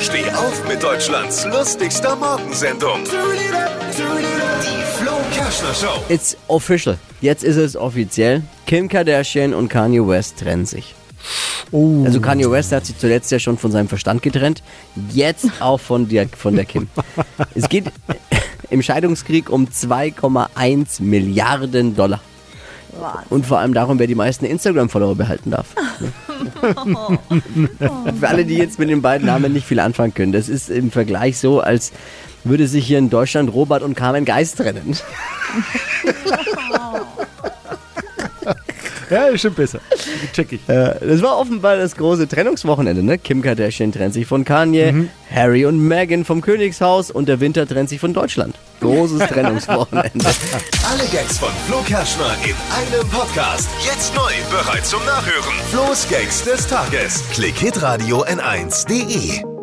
Steh 0.00 0.28
auf 0.30 0.68
mit 0.68 0.82
Deutschlands 0.82 1.44
lustigster 1.46 2.16
Morgensendung. 2.16 3.04
Die 3.04 4.82
Flo 4.98 5.12
Kerschner 5.32 5.74
Show. 5.74 6.02
It's 6.08 6.36
official. 6.48 6.98
Jetzt 7.20 7.44
ist 7.44 7.56
es 7.56 7.76
offiziell. 7.76 8.42
Kim 8.66 8.88
Kardashian 8.88 9.54
und 9.54 9.68
Kanye 9.68 10.06
West 10.06 10.38
trennen 10.40 10.66
sich. 10.66 10.94
Also 11.72 12.20
Kanye 12.20 12.50
West 12.50 12.72
hat 12.72 12.86
sich 12.86 12.98
zuletzt 12.98 13.30
ja 13.30 13.38
schon 13.38 13.56
von 13.56 13.70
seinem 13.70 13.88
Verstand 13.88 14.22
getrennt. 14.22 14.62
Jetzt 15.12 15.46
auch 15.60 15.78
von 15.78 16.08
der, 16.08 16.28
von 16.28 16.56
der 16.56 16.64
Kim. 16.64 16.88
Es 17.54 17.68
geht 17.68 17.84
im 18.70 18.82
Scheidungskrieg 18.82 19.48
um 19.48 19.66
2,1 19.66 21.02
Milliarden 21.02 21.94
Dollar. 21.96 22.20
Und 23.30 23.46
vor 23.46 23.58
allem 23.58 23.74
darum, 23.74 23.98
wer 23.98 24.06
die 24.06 24.14
meisten 24.14 24.44
Instagram-Follower 24.44 25.14
behalten 25.14 25.50
darf. 25.50 25.66
Für 28.18 28.28
alle, 28.28 28.44
die 28.44 28.56
jetzt 28.56 28.78
mit 28.78 28.88
den 28.90 29.02
beiden 29.02 29.26
Namen 29.26 29.52
nicht 29.52 29.66
viel 29.66 29.80
anfangen 29.80 30.14
können, 30.14 30.32
das 30.32 30.48
ist 30.48 30.70
im 30.70 30.90
Vergleich 30.90 31.38
so, 31.38 31.60
als 31.60 31.92
würde 32.44 32.68
sich 32.68 32.86
hier 32.86 32.98
in 32.98 33.10
Deutschland 33.10 33.52
Robert 33.52 33.82
und 33.82 33.94
Carmen 33.94 34.24
Geist 34.24 34.58
trennen. 34.58 34.96
Ja, 39.10 39.24
ist 39.26 39.42
schon 39.42 39.54
besser. 39.54 39.80
Check 40.32 40.52
ich. 40.52 40.68
Äh, 40.68 40.94
Das 41.00 41.22
war 41.22 41.38
offenbar 41.38 41.76
das 41.76 41.96
große 41.96 42.26
Trennungswochenende, 42.28 43.02
ne? 43.02 43.18
Kim 43.18 43.42
Kardashian 43.42 43.92
trennt 43.92 44.14
sich 44.14 44.26
von 44.26 44.44
Kanye, 44.44 45.08
Harry 45.32 45.66
und 45.66 45.78
Meghan 45.78 46.24
vom 46.24 46.40
Königshaus 46.40 47.10
und 47.10 47.28
der 47.28 47.40
Winter 47.40 47.66
trennt 47.66 47.88
sich 47.88 48.00
von 48.00 48.12
Deutschland. 48.14 48.54
Großes 48.80 49.18
Trennungswochenende. 49.28 50.10
Alle 50.90 51.04
Gags 51.12 51.38
von 51.38 51.50
Flo 51.66 51.78
Kerschner 51.86 52.34
in 52.44 52.54
einem 52.74 53.08
Podcast. 53.10 53.68
Jetzt 53.84 54.14
neu, 54.14 54.32
bereit 54.50 54.84
zum 54.84 55.04
Nachhören. 55.06 55.54
Flo's 55.70 56.06
Gags 56.08 56.44
des 56.44 56.66
Tages. 56.66 57.22
Klick 57.32 57.56
Hitradio 57.58 58.24
N1.de. 58.24 59.53